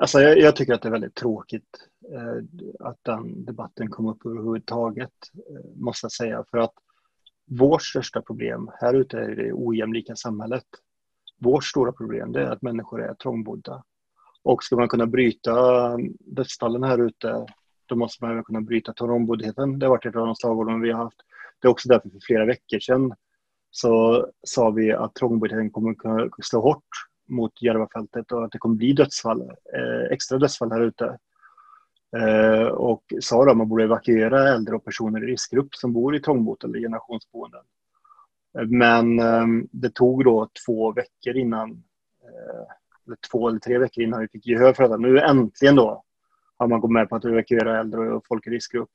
[0.00, 2.44] Alltså, jag, jag tycker att det är väldigt tråkigt eh,
[2.80, 6.44] att den debatten kom upp överhuvudtaget, eh, måste jag säga.
[6.50, 6.74] För att
[7.46, 10.64] vårt största problem här ute är det ojämlika samhället.
[11.38, 13.84] Vårt stora problem är att människor är trångbodda.
[14.44, 15.52] Och ska man kunna bryta
[15.94, 17.46] um, dödsfallen här ute,
[17.86, 19.78] då måste man även kunna bryta trångboddheten.
[19.78, 21.20] Det har varit ett av de slagorden vi har haft.
[21.60, 23.14] Det är också därför för flera veckor sedan
[23.70, 26.88] så sa vi att trångboddheten kommer kunna slå hårt
[27.28, 31.18] mot Järvafältet och att det kommer bli dödsfall, eh, extra dödsfall här ute.
[32.16, 36.16] Eh, och sa då att man borde evakuera äldre och personer i riskgrupp som bor
[36.16, 37.64] i trångbott eller generationsboenden.
[38.58, 41.84] Eh, men ehm, det tog då två veckor innan,
[43.30, 44.96] två eller tre veckor innan vi fick gehör för det.
[44.96, 46.04] Nu äntligen då
[46.58, 48.90] har man gått med på att evakuera äldre och folk i riskgrupp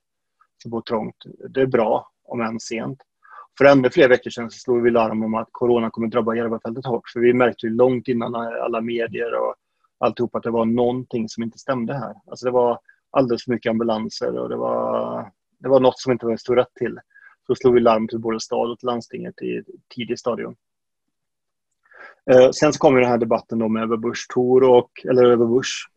[0.61, 1.15] som bor trångt.
[1.49, 2.99] Det är bra, om än sent.
[3.57, 6.85] För ännu fler veckor sedan så slog vi larm om att corona kommer drabba Järvafältet
[6.85, 7.09] hårt.
[7.13, 9.55] För vi märkte ju långt innan alla medier och
[9.99, 12.15] alltihop att det var någonting som inte stämde här.
[12.25, 12.79] Alltså det var
[13.11, 16.99] alldeles för mycket ambulanser och det var, det var något som inte stod rätt till.
[17.47, 19.63] Så slog vi larm till både stad och till landstinget i
[19.95, 20.55] tidigt stadium.
[22.31, 25.45] Eh, sen så kom den här debatten då med Ebba Busch Thor och, eller Ebba
[25.45, 25.89] Busch.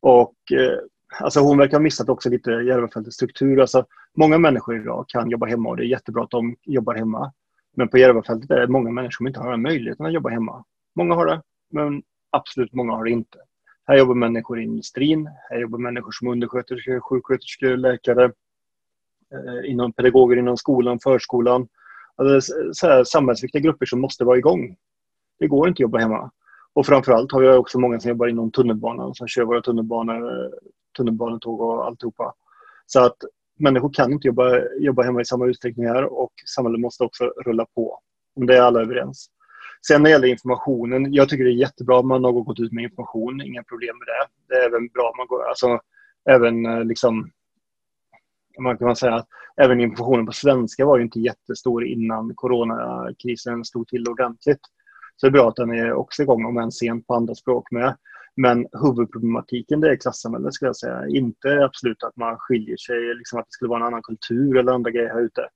[0.00, 0.78] Och eh,
[1.20, 3.60] alltså hon verkar ha missat också lite Järvafältets struktur.
[3.60, 7.32] Alltså, många människor idag kan jobba hemma och det är jättebra att de jobbar hemma.
[7.76, 10.64] Men på Järvafältet är det många människor som inte har den möjligheten att jobba hemma.
[10.96, 13.38] Många har det, men absolut många har det inte.
[13.86, 18.24] Här jobbar människor i industrin, här jobbar människor som undersköterskor, sjuksköterskor, läkare,
[19.32, 21.68] eh, inom pedagoger inom skolan, förskolan.
[22.16, 24.76] Alltså, så här, samhällsviktiga grupper som måste vara igång.
[25.38, 26.30] Det går inte att jobba hemma.
[26.72, 30.50] Och framförallt har vi också många som jobbar inom tunnelbanan, som kör våra tunnelbanor, eh,
[30.96, 32.34] tunnelbanetåg och alltihopa.
[32.86, 33.16] Så att
[33.58, 37.66] människor kan inte jobba, jobba hemma i samma utsträckning här och samhället måste också rulla
[37.74, 38.00] på.
[38.36, 39.30] Om det är alla överens.
[39.86, 42.72] Sen när det gäller informationen, jag tycker det är jättebra att man har gått ut
[42.72, 44.54] med information, inga problem med det.
[44.54, 45.80] Det är även bra man går, alltså
[46.30, 47.30] även eh, liksom
[48.62, 53.88] man kan säga att även informationen på svenska var ju inte jättestor innan coronakrisen stod
[53.88, 54.60] till ordentligt.
[55.20, 57.70] Så det är bra att den är också igång, om än sent på andra språk
[57.70, 57.96] med.
[58.36, 61.06] Men huvudproblematiken det är klassamhället skulle jag säga.
[61.08, 64.72] Inte absolut att man skiljer sig, liksom att det skulle vara en annan kultur eller
[64.72, 65.48] andra grejer här ute.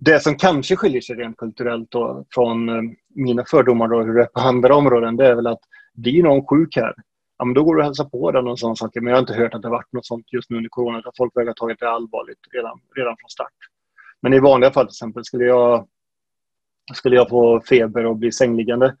[0.00, 2.82] Det som kanske skiljer sig rent kulturellt då, från eh,
[3.14, 5.60] mina fördomar och hur det är på andra områden, det är väl att
[5.94, 6.94] blir någon sjuk här,
[7.38, 9.00] ja, men då går du och hälsar på den och sådana saker.
[9.00, 11.16] Men jag har inte hört att det varit något sånt just nu under corona, att
[11.16, 13.58] folk verkar ha tagit det allvarligt redan, redan från start.
[14.22, 15.88] Men i vanliga fall till exempel, skulle jag,
[16.94, 18.96] skulle jag få feber och bli sängliggande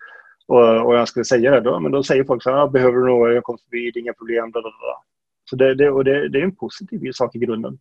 [0.48, 2.98] och, och jag skulle säga det, då, men då säger folk så här, ah, behöver
[2.98, 4.50] du något, jag kommer förbi, det är inga problem.
[4.50, 5.02] Bla, bla, bla.
[5.50, 7.78] Så det, det, och det, det är en positiv sak i grunden.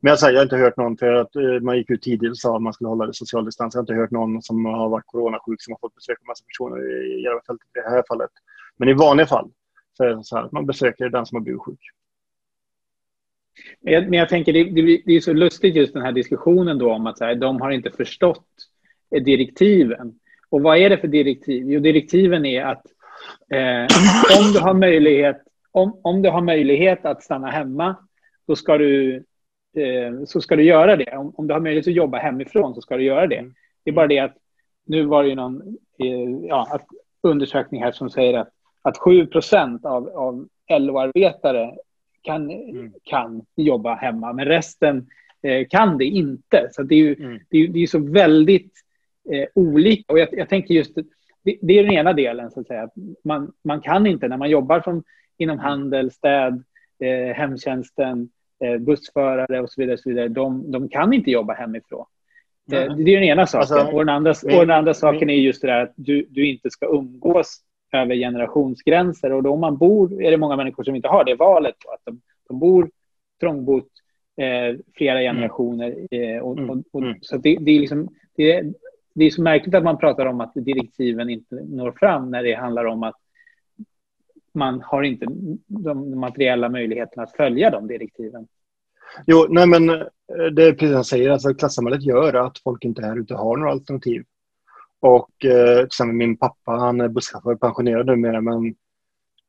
[0.00, 2.30] Men jag, säger, jag har inte hört någon, för att eh, man gick ut tidigt
[2.30, 3.74] och sa att man skulle hålla det social distans.
[3.74, 6.44] Jag har inte hört någon som har varit coronasjuk som har fått besöka en massa
[6.44, 8.30] personer i Järvafältet i det här fallet.
[8.76, 9.50] Men i vanliga fall
[9.96, 11.80] så är det så här att man besöker den som har blivit sjuk.
[13.80, 17.06] Men jag tänker, det, det, det är så lustigt just den här diskussionen då om
[17.06, 18.46] att så här, de har inte förstått
[19.20, 20.14] direktiven.
[20.50, 21.70] Och vad är det för direktiv?
[21.70, 22.86] Jo, direktiven är att
[23.50, 23.86] eh,
[24.38, 27.96] om, du har möjlighet, om, om du har möjlighet att stanna hemma,
[28.46, 29.16] då ska du,
[29.76, 31.16] eh, så ska du göra det.
[31.16, 33.44] Om, om, du har möjlighet att jobba hemifrån så ska du göra det.
[33.84, 34.36] Det är bara det att
[34.86, 36.80] nu var det ju någon eh, ja,
[37.22, 38.48] undersökning här som säger att,
[38.82, 41.74] att 7 procent av, av LO-arbetare
[42.22, 42.92] kan, mm.
[43.02, 45.06] kan jobba hemma, men resten
[45.42, 46.68] eh, kan det inte.
[46.72, 47.40] Så det är ju mm.
[47.50, 48.81] det är, det är så väldigt
[49.30, 50.12] eh, olika.
[50.12, 50.94] Och jag, jag tänker just,
[51.44, 52.88] det, det, är den ena delen, så att säga.
[53.24, 55.02] Man, man kan inte, när man jobbar från,
[55.38, 56.64] inom handel, städ,
[57.00, 58.28] eh, hemtjänsten,
[58.64, 62.06] eh, bussförare och så vidare, så vidare de, de kan inte jobba hemifrån.
[62.72, 63.04] Mm.
[63.04, 63.78] Det är den ena saken.
[63.78, 66.26] Alltså, och, den andra, min, och den andra saken är just det där att du,
[66.30, 67.60] du inte ska umgås
[67.92, 69.32] över generationsgränser.
[69.32, 71.74] Och då om man bor, är det många människor som inte har det valet.
[71.94, 72.90] Att de, de bor
[73.40, 73.88] trångbott
[74.36, 75.34] eh, flera mm.
[75.34, 75.96] generationer.
[76.10, 77.18] Eh, och, och, och, mm.
[77.20, 78.64] så det, det, är liksom, det,
[79.14, 82.54] det är så märkligt att man pratar om att direktiven inte når fram när det
[82.54, 83.16] handlar om att
[84.54, 85.26] man har inte
[85.66, 88.48] de materiella möjligheterna att följa de direktiven.
[89.26, 90.06] Jo, nej men eh,
[90.52, 93.56] det är precis som jag säger, alltså klassamhället gör att folk inte här ute har
[93.56, 94.24] några alternativ.
[95.00, 98.74] Och eh, min pappa, han är busschaufför, pensionerad numera, men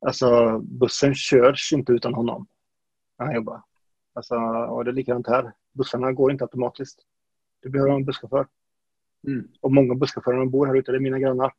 [0.05, 2.47] alltså bussen körs inte utan honom
[3.19, 3.61] när han jobbar.
[4.13, 4.35] Alltså,
[4.69, 5.51] och det är likadant här.
[5.73, 6.99] Bussarna går inte automatiskt.
[7.61, 8.47] Du behöver en busschaufför.
[9.27, 9.47] Mm.
[9.61, 11.53] Och många busschaufförer bor här ute, det är mina grannar.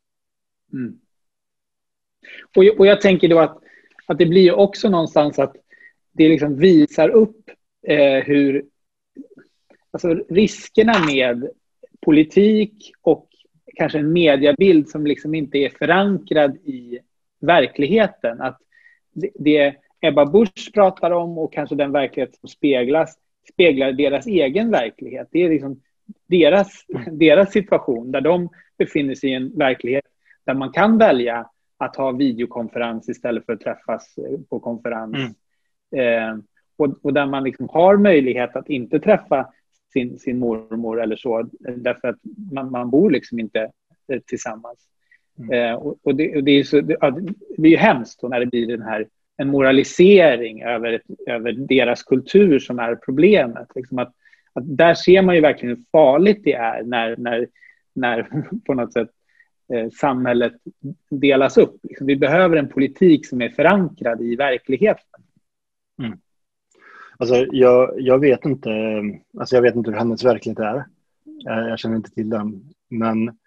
[0.72, 0.98] Mm.
[2.56, 3.58] Och, och jag tänker då att,
[4.06, 5.56] att det blir också någonstans att
[6.12, 7.50] det liksom visar upp
[7.86, 8.64] eh, hur
[9.90, 11.48] alltså riskerna med
[12.00, 13.28] politik och
[13.76, 16.98] kanske en mediebild som liksom inte är förankrad i
[17.40, 18.40] verkligheten.
[18.40, 18.58] Att
[19.34, 23.18] det Ebba Busch pratar om och kanske den verklighet som speglas
[23.52, 25.28] speglar deras egen verklighet.
[25.30, 25.80] Det är liksom
[26.26, 30.04] deras, deras situation där de befinner sig i en verklighet
[30.44, 34.14] där man kan välja att ha videokonferens istället för att träffas
[34.48, 35.16] på konferens.
[35.92, 36.32] Mm.
[36.32, 36.38] Eh,
[36.76, 39.48] och, och, där man liksom har möjlighet att inte träffa
[39.92, 42.18] sin, sin mormor eller så, därför att
[42.52, 43.70] man, man bor liksom inte
[44.08, 44.78] eh, tillsammans.
[45.38, 45.52] Mm.
[45.52, 46.96] Eh, och, och, det, och, det, är så, det,
[47.56, 52.58] det är ju hemskt när det blir den här en moralisering över, över deras kultur
[52.58, 53.68] som är problemet.
[53.74, 54.12] Liksom att,
[54.54, 57.48] att där ser man ju verkligen hur farligt det är när, när,
[57.94, 59.10] när på något sätt
[59.72, 60.52] eh, samhället
[61.10, 61.76] delas upp.
[61.82, 65.22] Liksom, vi behöver en politik som är förankrad i verkligheten.
[66.02, 66.18] Mm.
[67.18, 68.70] Alltså, jag, jag, vet inte,
[69.38, 70.84] alltså jag vet inte hur hennes verklighet är.
[71.24, 72.74] Jag, jag känner inte till den.
[72.88, 73.38] Men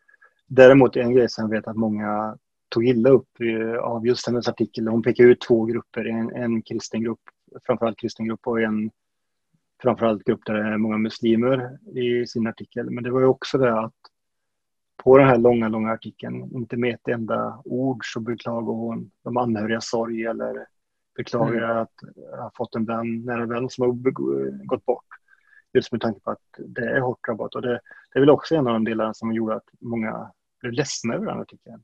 [0.48, 2.38] däremot en grej som jag vet att många
[2.70, 4.88] tog illa upp eh, av just hennes artikel.
[4.88, 7.20] Hon pekar ut två grupper, en, en kristen grupp,
[7.66, 8.92] framförallt kristen grupp och en
[9.82, 12.90] framförallt grupp där det är många muslimer i sin artikel.
[12.90, 13.94] Men det var ju också det att
[15.04, 19.38] på den här långa, långa artikeln, inte med ett enda ord så beklagar hon de
[19.38, 20.66] anhöriga sorg eller
[21.18, 21.78] beklagar mm.
[21.78, 21.94] att
[22.40, 23.92] ha fått en vän, nära vän som har
[24.66, 25.06] gått bort.
[25.74, 27.56] Just med tanke på att det är hårt drabbat.
[27.56, 27.80] Och det,
[28.14, 31.26] det är väl också en av de delarna som gjorde att många blev ledsna över
[31.26, 31.84] den artikeln.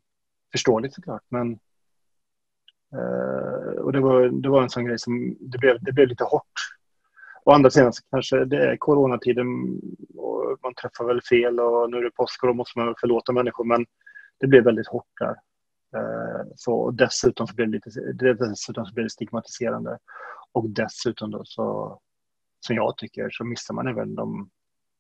[0.51, 1.60] Förståeligt såklart, men
[2.95, 6.23] Uh, och det var, det var en sån grej som det blev, det blev lite
[6.23, 6.53] hårt.
[7.45, 9.47] Å andra sidan så kanske det är coronatiden
[10.17, 13.32] och man träffar väl fel och nu är det påsk och då måste man förlåta
[13.32, 13.86] människor men
[14.39, 15.36] det blev väldigt hårt där.
[15.95, 19.97] Uh, så, dessutom så blev det, lite, dessutom så blev det stigmatiserande.
[20.51, 21.99] Och dessutom då så,
[22.60, 24.49] som jag tycker, så missar man även de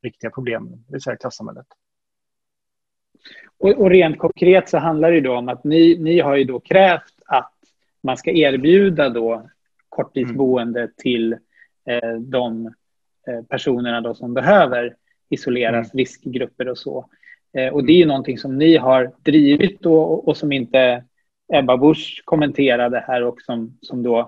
[0.03, 1.67] riktiga problemen, det vill säga klassamhället.
[3.57, 6.59] Och, och rent konkret så handlar det då om att ni, ni har ju då
[6.59, 7.53] krävt att
[8.01, 9.49] man ska erbjuda då
[9.89, 10.91] korttidsboende mm.
[10.97, 11.39] till eh,
[12.19, 12.73] de
[13.27, 14.95] eh, personerna då som behöver
[15.29, 15.97] isoleras, mm.
[15.97, 17.09] riskgrupper och så.
[17.57, 21.03] Eh, och det är ju någonting som ni har drivit och, och som inte
[21.53, 24.19] Ebba Busch kommenterade här och som, som då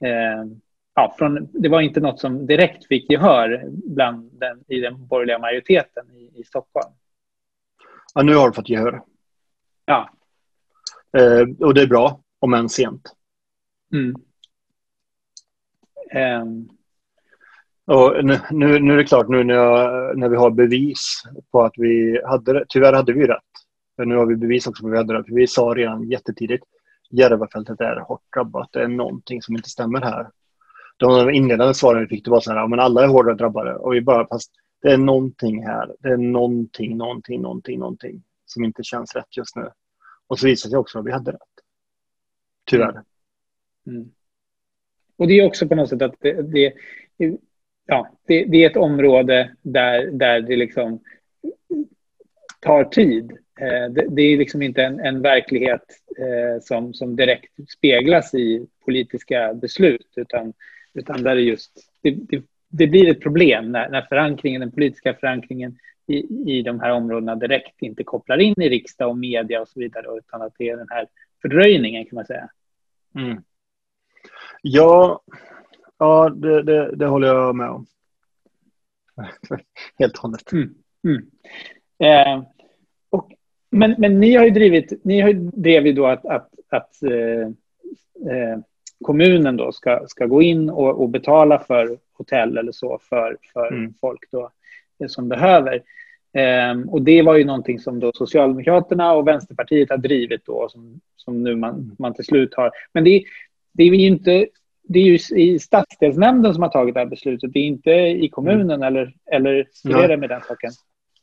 [0.00, 0.44] eh,
[0.94, 5.38] ja, från, det var inte något som direkt fick gehör bland den, i den borgerliga
[5.38, 6.92] majoriteten i, i Stockholm.
[8.14, 9.02] Ja, nu har du fått gehör.
[9.84, 10.10] Ja.
[11.18, 13.12] Eh, och det är bra, om än sent.
[13.92, 14.14] Mm.
[16.12, 16.68] Ehm,
[17.86, 21.22] och nu, nu, nu, är det klart, nu när, jag, när vi har bevis
[21.52, 22.64] på att vi hade det.
[22.68, 23.42] Tyvärr hade vi rätt.
[23.96, 25.26] Men nu har vi bevis också på att vi hade rätt.
[25.28, 26.64] vi sa redan jättetidigt
[27.12, 28.68] Järvafältet är hårt drabbat.
[28.72, 30.30] Det är någonting som inte stämmer här.
[30.96, 33.74] De inledande svaren vi fick det var så här, men alla är hårdare drabbade.
[33.74, 35.96] Och vi bara, fast det är någonting här.
[35.98, 39.70] Det är någonting, någonting, någonting, någonting som inte känns rätt just nu.
[40.26, 41.40] Och så visade det sig också att vi hade rätt.
[42.64, 42.90] Tyvärr.
[42.90, 43.04] Mm.
[43.86, 44.10] mm.
[45.22, 46.72] Och det är också på något sätt att det, det
[47.86, 51.00] ja, det, det, är ett område där, där det liksom
[52.60, 53.32] tar tid.
[53.60, 55.84] Eh, det, det är liksom inte en, en verklighet
[56.18, 60.52] eh, som, som direkt speglas i politiska beslut, utan,
[60.94, 65.14] utan där det just det, det, det blir ett problem när, när förankringen, den politiska
[65.14, 66.16] förankringen i,
[66.58, 70.18] i de här områdena direkt inte kopplar in i riksdag och media och så vidare,
[70.18, 71.06] utan att det är den här
[71.42, 72.48] fördröjningen kan man säga.
[73.14, 73.42] Mm.
[74.62, 75.20] Ja,
[75.98, 77.86] ja det, det, det, håller jag med om.
[79.98, 80.52] Helt och hållet.
[80.52, 80.74] Mm.
[81.04, 81.26] Mm.
[81.98, 82.44] Eh,
[83.10, 83.32] och,
[83.70, 87.46] men, men ni har ju drivit, ni har ju då att, att, att eh,
[88.32, 88.58] eh,
[89.04, 93.72] kommunen då ska, ska gå in och, och betala för hotell eller så för, för
[93.72, 93.94] mm.
[94.00, 94.50] folk då,
[95.02, 95.82] eh, som behöver.
[96.72, 101.00] Um, och det var ju någonting som då Socialdemokraterna och Vänsterpartiet har drivit då, som,
[101.16, 101.96] som nu man, mm.
[101.98, 102.70] man till slut har.
[102.92, 103.24] Men det,
[103.72, 104.46] det är ju inte
[104.84, 108.28] det är ju i stadsdelsnämnden som har tagit det här beslutet, det är inte i
[108.28, 108.82] kommunen mm.
[108.82, 110.70] eller, eller hur är det med den saken?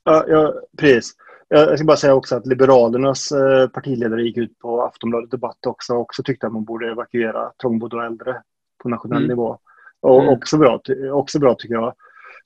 [0.03, 1.13] Ja, ja, precis.
[1.47, 5.93] Jag ska bara säga också att Liberalernas eh, partiledare gick ut på Aftonbladet Debatt också
[5.93, 8.41] och också tyckte att man borde evakuera trångbodda och äldre
[8.83, 9.29] på nationell mm.
[9.29, 9.57] nivå.
[10.01, 10.33] Och mm.
[10.33, 10.81] också, bra,
[11.11, 11.93] också bra tycker jag.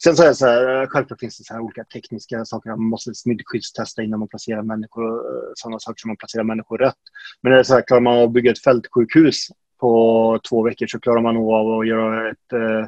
[0.03, 2.69] Sen så är så här, eh, självklart finns det så här olika tekniska saker.
[2.69, 5.03] Man måste smittskyddstesta innan man placerar människor.
[5.05, 7.01] Eh, sådana saker som man placerar människor rätt.
[7.41, 9.47] Men det är så här, klarar man att bygga ett fältsjukhus
[9.83, 12.87] på två veckor så klarar man nog av att göra ett eh,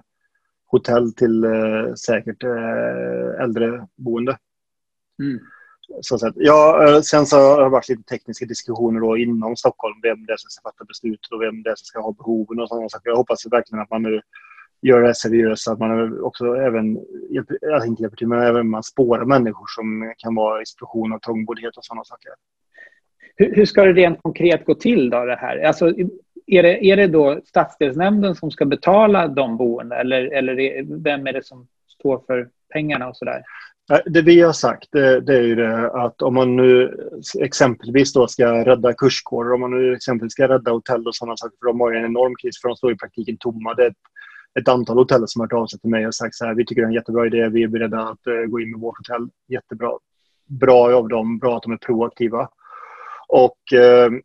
[0.66, 4.38] hotell till eh, säkert eh, äldreboende.
[5.20, 5.40] Mm.
[6.02, 6.34] Så sätt.
[6.36, 9.96] Ja, eh, sen så har det varit lite tekniska diskussioner då inom Stockholm.
[10.04, 12.60] Vem det är som ska fatta beslut och vem det är som ska ha behoven
[12.60, 13.10] och sådana saker.
[13.10, 14.22] Jag hoppas verkligen att man nu
[14.82, 15.68] gör det seriöst.
[15.68, 17.00] Att man också även,
[17.62, 21.20] jag inte hjälper till, men även man spårar människor som kan vara i situation av
[21.20, 22.32] trångboddhet och sådana saker.
[23.36, 25.60] Hur, hur, ska det rent konkret gå till då det här?
[25.60, 25.94] Alltså,
[26.48, 31.28] är det, är det då stadsdelsnämnden som ska betala de boende eller, eller är, vem
[31.28, 33.44] är det som står för pengarna och sådär?
[34.06, 36.98] Det vi har sagt det, det är ju det att om man nu
[37.40, 41.58] exempelvis då ska rädda kursgårdar, om man nu exempelvis ska rädda hotell och sådana saker,
[41.60, 43.74] för de har ju en enorm kris för de står i praktiken tomma.
[43.74, 43.98] Det är ett,
[44.60, 46.66] ett antal hotell som har hört av sig till mig och sagt så här, vi
[46.66, 48.98] tycker det är en jättebra idé, vi är beredda att uh, gå in med vårt
[48.98, 49.30] hotell.
[49.48, 49.92] Jättebra.
[50.46, 52.50] Bra av dem, bra att de är proaktiva.
[53.28, 54.20] Och uh,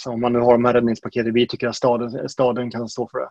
[0.00, 3.08] alltså om man nu har de här räddningspaketen, vi tycker att staden, staden kan stå
[3.08, 3.28] för det.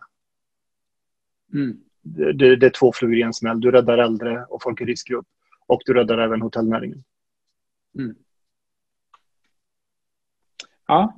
[1.58, 1.80] Mm.
[2.02, 3.60] Det, det, är två flugor i en smäll.
[3.60, 5.26] Du räddar äldre och folk i riskgrupp.
[5.66, 7.04] Och du räddar även hotellnäringen.
[7.98, 8.14] Mm.
[10.86, 11.14] Ja,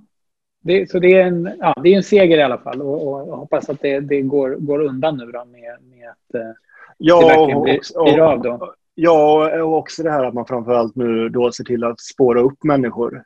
[0.60, 3.28] det, så det är, en, ja, det är en seger i alla fall och, och
[3.28, 6.52] jag hoppas att det, det går, går undan nu då med, med att eh,
[6.98, 8.42] ja, det verkligen blir, och, blir av.
[8.42, 8.74] Då.
[8.94, 12.64] Ja, och också det här att man framförallt nu då ser till att spåra upp
[12.64, 13.24] människor.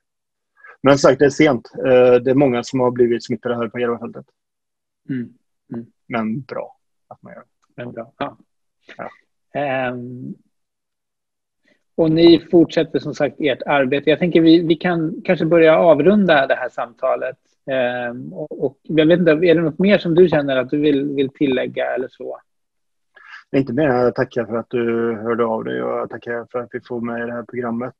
[0.86, 1.72] Men sagt, det är sent.
[1.78, 4.26] Eh, det är många som har blivit smittade här på Järvafältet.
[5.08, 5.28] Mm.
[5.74, 5.86] Mm.
[6.06, 6.76] Men bra
[7.08, 7.82] att man gör det.
[7.82, 8.12] Men bra.
[8.18, 8.38] Ja.
[8.96, 9.90] ja.
[9.90, 10.34] Um,
[11.94, 14.10] och ni fortsätter som sagt ert arbete.
[14.10, 17.38] Jag tänker vi, vi kan kanske börja avrunda det här samtalet.
[18.10, 20.80] Um, och, och, jag vet inte, är det något mer som du känner att du
[20.80, 22.40] vill, vill tillägga eller så?
[23.56, 26.58] Inte mer än att tacka för att du hörde av dig och jag tackar för
[26.58, 27.94] att vi får med i det här programmet.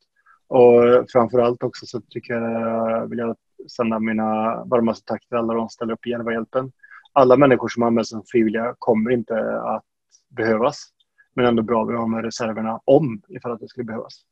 [0.48, 3.36] Och framför allt också så tycker jag, vill jag
[3.76, 4.24] sända mina
[4.64, 6.72] varmaste tack till alla de som ställer upp i Järvahjälpen.
[7.12, 9.84] Alla människor som anmäler sig som frivilliga kommer inte att
[10.28, 10.88] behövas.
[11.34, 14.22] Men ändå bra att ha med reserverna om ifall att det skulle behövas.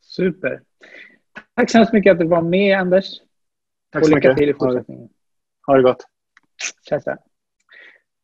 [0.00, 0.62] Super.
[1.54, 3.06] Tack så hemskt mycket att du var med Anders.
[3.92, 4.36] Tack så mycket.
[4.36, 5.08] till i fortsättningen.
[5.66, 6.04] Ha det gott.
[6.88, 7.00] Tja,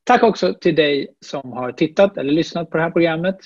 [0.05, 3.39] Tack också till dig som har tittat eller lyssnat på det här programmet.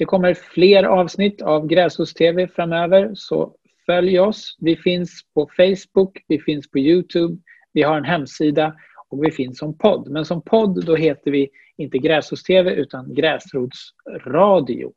[0.00, 3.54] Det kommer fler avsnitt av Gräshus-TV framöver, så
[3.86, 4.56] följ oss.
[4.60, 7.36] Vi finns på Facebook, vi finns på Youtube,
[7.72, 8.76] vi har en hemsida
[9.08, 10.10] och vi finns som podd.
[10.10, 14.92] Men som podd då heter vi inte Gräshus-TV utan Gräsrotsradio.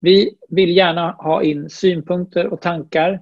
[0.00, 3.20] Vi vill gärna ha in synpunkter och tankar.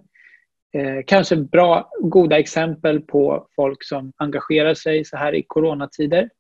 [0.75, 6.31] Eh, kanske bra, goda exempel på folk som engagerar sig så här i coronatider.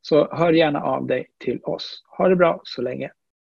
[0.00, 2.02] Så hör gärna av dig till oss.
[2.18, 3.10] Ha det bra så länge.